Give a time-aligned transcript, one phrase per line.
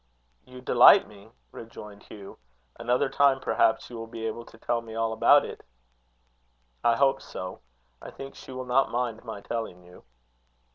[0.45, 2.39] "You delight me," rejoined Hugh
[2.75, 5.63] "Another time, perhaps, you will be able to tell me all about it."
[6.83, 7.59] "I hope so.
[8.01, 10.03] I think she will not mind my telling you."